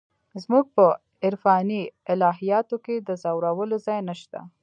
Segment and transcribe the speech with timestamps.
[0.43, 0.85] زموږ په
[1.25, 4.39] عرفاني الهیاتو کې د ځورولو ځای نشته.